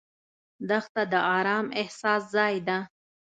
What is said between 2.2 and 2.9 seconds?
ځای ده.